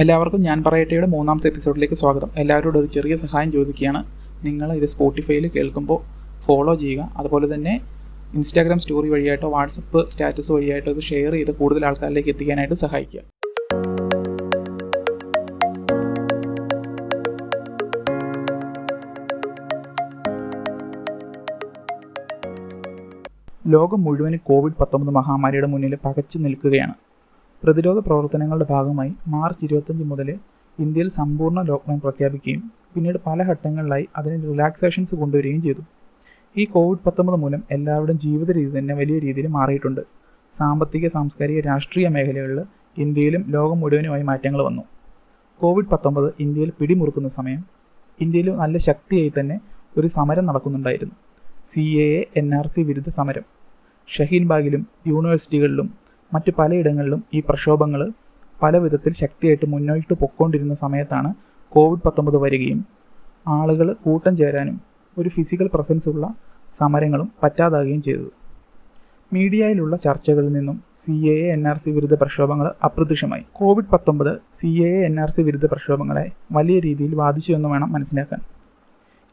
[0.00, 2.30] എല്ലാവർക്കും ഞാൻ പറയട്ടെയുടെ മൂന്നാമത്തെ എപ്പിസോഡിലേക്ക് സ്വാഗതം.
[2.36, 4.04] എല്ലാവരോടും ഒരു ചെറിയ സഹായം ചോദിക്കുകയാണ്.
[4.46, 5.98] നിങ്ങൾ ഇത് സ്പോട്ടിഫൈയിൽ കേൾക്കുമ്പോൾ
[6.44, 7.12] ഫോളോ ചെയ്യുക.
[7.16, 7.80] അതുപോലെ തന്നെ
[8.34, 13.20] ഇൻസ്റ്റാഗ്രാം സ്റ്റോറി വഴിയായിട്ടോ വാട്സപ്പ് സ്റ്റാറ്റസ് വഴിയായിട്ടോ ഇത് ഷെയർ ചെയ്ത് കൂടുതൽ ആൾക്കാരിലേക്ക് എത്തിക്കാനായിട്ട് സഹായിക്കുക.
[23.66, 27.09] ലോകം മുഴുവൻ കോവിഡ് പത്തൊമ്പത് മഹാമാരിയുടെ മുന്നിൽ പകച്ചു നിൽക്കുകയാണ്.
[27.62, 30.28] പ്രതിരോധ പ്രവർത്തനങ്ങളുടെ ഭാഗമായി മാർച്ച് ഇരുപത്തഞ്ച് മുതൽ
[30.78, 32.60] ഇന്ത്യയിൽ സമ്പൂർണ ലോക്ക്ഡൗൺ പ്രഖ്യാപിക്കുകയും
[32.94, 35.82] പിന്നീട് പല ഘട്ടങ്ങളിലായി അതിന് റിലാക്സേഷൻസ് കൊണ്ടുവരികയും ചെയ്തു.
[36.56, 40.00] ഈ കോവിഡ് പത്തൊമ്പത് മൂലം എല്ലാവരുടെയും ജീവിത രീതി തന്നെ വലിയ രീതിയിൽ മാറിയിട്ടുണ്ട്.
[40.58, 42.60] സാമ്പത്തിക സാംസ്കാരിക രാഷ്ട്രീയ മേഖലകളിൽ
[42.98, 44.84] ഇന്ത്യയിലും ലോകം മുഴുവനുമായി മാറ്റങ്ങൾ വന്നു.
[45.60, 47.60] കോവിഡ് പത്തൊമ്പത് ഇന്ത്യയിൽ പിടിമുറുക്കുന്ന സമയം
[48.20, 49.56] ഇന്ത്യയിൽ നല്ല ശക്തിയായി തന്നെ
[49.98, 51.14] ഒരു സമരം നടക്കുന്നുണ്ടായിരുന്നു.
[51.72, 53.44] C A N R C വിരുദ്ധ സമരം.
[54.08, 55.88] ഷഹീൻബാഗിലും യൂണിവേഴ്സിറ്റികളിലും
[56.34, 58.10] മറ്റ് പലയിടങ്ങളിലും ഈ പ്രക്ഷോഭങ്ങൾ
[58.62, 61.34] പല വിധത്തിൽ ശക്തിയായിട്ട് മുന്നോട്ട് പൊക്കോണ്ടിരുന്ന സമയത്താണ്
[61.68, 62.84] കോവിഡ് പത്തൊമ്പത് വരികയും
[63.48, 64.80] ആളുകൾ കൂട്ടം ചേരാനും
[65.18, 66.34] ഒരു ഫിസിക്കൽ പ്രസൻസ് ഉള്ള
[66.78, 68.30] സമരങ്ങളും പറ്റാതാകുകയും ചെയ്തത്.
[69.32, 73.44] മീഡിയയിലുള്ള ചർച്ചകളിൽ നിന്നും C A N R C വിരുദ്ധ പ്രക്ഷോഭങ്ങൾ അപ്രത്യക്ഷമായി.
[73.52, 78.40] കോവിഡ് പത്തൊമ്പത് C A N R C വിരുദ്ധ പ്രക്ഷോഭങ്ങളെ വലിയ രീതിയിൽ ബാധിച്ചു എന്ന് വേണം മനസ്സിലാക്കാൻ.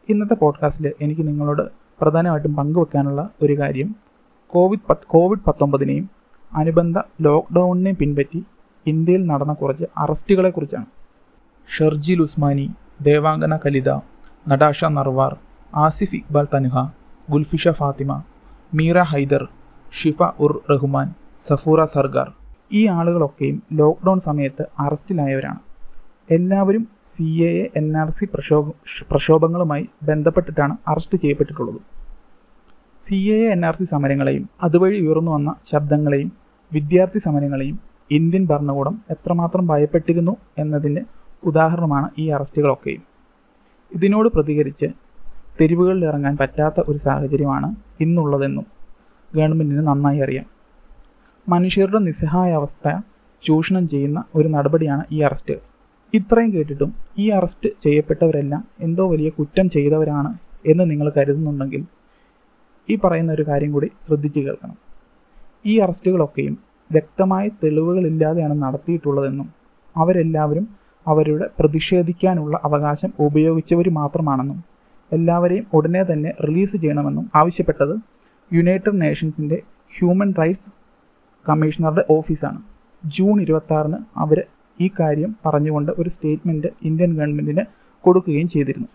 [0.09, 1.61] ഇന്നത്തെ പോഡ്കാസ്റ്റിൽ എനിക്ക് നിങ്ങളോട്
[2.02, 3.95] പ്രധാനമായിട്ടും പങ്കുവെക്കാനുള്ള ഒരു കാര്യം
[4.48, 6.09] കോവിഡ് കോവിഡ് പത്തൊമ്പതിനെയും
[6.62, 8.42] അനുബന്ധ ലോക്ക്ഡൗണിനെ പിൻപറ്റി
[8.86, 10.88] ഇന്ത്യയിൽ നടന്ന കുറച്ച് അറസ്റ്റുകളെക്കുറിച്ചാണ്.
[11.76, 12.67] ഷർജിൽ ഉസ്മാനി
[13.08, 13.89] ദേവാംഗന കലിത
[14.52, 15.34] നടാഷ നർവാർ
[15.86, 16.86] ആസിഫ് ഇക്ബാൽ തനുഹ
[17.31, 18.12] ഗുൽഫിഷ ഫാത്തിമ
[18.78, 19.44] മീറ ഹൈദർ
[20.00, 21.08] ഷിഫ ഉർ റഹ്മാൻ
[21.48, 22.30] സഫൂറ സർഗാർ.
[22.80, 25.61] ഈ ആളുകളൊക്കെയും ലോക്ക്ഡൗൺ സമയത്ത് അറസ്റ്റിലായവരാണ്.
[26.36, 28.72] എല്ലാവരും C A N R C പ്രക്ഷോഭ
[29.09, 31.80] പ്രക്ഷോഭങ്ങളുമായി ബന്ധപ്പെട്ടിട്ടാണ് arrest ചെയ്യപ്പെട്ടിട്ടുള്ളത്.
[33.08, 36.30] C A N R C സമരങ്ങളെയും അതുവഴി ഉയർന്നു വന്ന ശബ്ദങ്ങളെയും
[36.72, 37.80] വിദ്യാർത്ഥി സമരങ്ങളെയും
[38.12, 41.02] ഇന്ത്യൻ ഭരണകൂടം എത്രമാത്രം ഭയപ്പെട്ടിരുന്നു എന്നതിന്റെ
[41.44, 43.04] ഉദാഹരണമാണ് ഈ അറസ്റ്റുകളൊക്കെയും.
[43.92, 44.88] ഇതിനോട് പ്രതികരിച്ച്
[45.62, 48.66] തെരുവുകളിൽ ഇറങ്ങാൻ പറ്റാത്ത ഒരു സാഹചര്യമാണ് ഇന്നുള്ളതെന്നും
[49.30, 50.48] ഗവൺമെന്റിന് നന്നായി അറിയാം.
[51.48, 52.88] മനുഷ്യരുടെ നിസ്സഹായ അവസ്ഥ
[53.44, 55.56] ചൂഷണം ചെയ്യുന്ന ഒരു നടപടിയാണ് ഈ അറസ്റ്റ്.
[56.14, 60.34] ഇത്രയും കേട്ടിട്ടും ഈ അറസ്റ്റ് ചെയ്യപ്പെട്ടവരെല്ലാം എന്തോ വലിയ കുറ്റം ചെയ്തവരാണ്
[60.66, 61.84] എന്ന് നിങ്ങൾ കരുതുന്നുണ്ടെങ്കിൽ
[62.89, 64.77] ഈ പറയുന്ന ഒരു കാര്യം കൂടി ശ്രദ്ധിച്ചു കേൾക്കണം.
[65.65, 66.58] ഈ അറസ്റ്റുകളൊക്കെയും
[66.92, 69.48] വ്യക്തമായ തെളിവുകളില്ലാതെയാണ് നടത്തിയിട്ടുള്ളതെന്നും
[69.95, 70.65] അവരെല്ലാവരും
[71.08, 74.64] അവരുടെ പ്രതിഷേധിക്കാനുള്ള അവകാശം ഉപയോഗിച്ചവർ മാത്രമാണെന്നും
[75.11, 77.95] എല്ലാവരെയും ഉടനെ തന്നെ റിലീസ് ചെയ്യണമെന്നും ആവശ്യപ്പെട്ടത്
[78.52, 79.58] യുണൈറ്റഡ് നേഷൻസിന്റെ
[79.95, 80.69] ഹ്യൂമൻ റൈറ്റ്സ്
[81.45, 82.59] കമ്മീഷണറുടെ ഓഫീസാണ്.
[83.05, 83.73] ജൂൺ ഇരുപത്തി
[84.17, 84.39] അവർ
[84.80, 87.64] ഈ കാര്യം പറഞ്ഞുകൊണ്ട് ഒരു സ്റ്റേറ്റ്മെന്റ് ഇന്ത്യൻ ഗവൺമെന്റിന്
[88.04, 88.87] കൊടുക്കുകയും ചെയ്തിരുന്നു.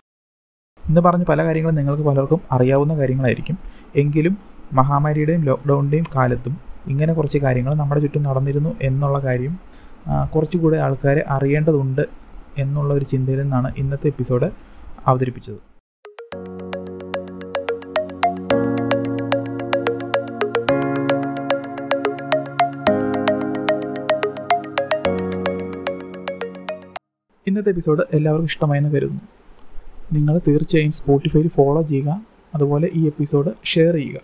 [0.87, 3.57] ഇന്ന് പറഞ്ഞ പല കാര്യങ്ങളും നിങ്ങൾക്ക് പലർക്കും അറിയാവുന്ന കാര്യങ്ങളായിരിക്കും.
[3.95, 4.33] എങ്കിലും
[4.73, 6.53] മഹാമാരിയുടെയും ലോക്ക്ഡൗണിന്റെയും കാലത്തും
[6.87, 9.53] ഇങ്ങനെ കുറച്ച് കാര്യങ്ങൾ നമ്മുടെ ചുറ്റും നടന്നിരുന്നു എന്നുള്ള കാര്യം
[10.35, 12.01] കുറച്ചുകൂടെ ആൾക്കാരെ അറിയേണ്ടതുണ്ട്
[12.57, 14.49] എന്നുള്ള ഒരു ചിന്തയിൽ നിന്നാണ് ഇന്നത്തെ എപ്പിസോഡ്
[15.07, 15.59] അവതരിപ്പിച്ചത്.
[27.47, 29.23] ഇന്നത്തെ എപ്പിസോഡ് എല്ലാവർക്കും ഇഷ്ടമായെന്ന് കരുതുന്നു.
[30.13, 32.21] നിങ്ങൾ തീർച്ചയായും സ്പോട്ടിഫൈയിൽ ഫോളോ ചെയ്യുക.
[32.55, 34.19] അതുപോലെ ഈ എപ്പിസോഡ് ഷെയർ ചെയ്യുക.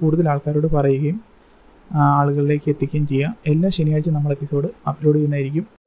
[0.00, 1.20] കൂടുതൽ ആൾക്കാരോട് പറയുകയും
[1.94, 3.34] ആളുകളിലേക്ക് എത്തിക്കുകയും ചെയ്യുക.
[3.46, 5.81] എല്ലാ ശനിയാഴ്ച നമ്മൾ എപ്പിസോഡ് അപ്ലോഡ് ചെയ്യുന്നതായിരിക്കും.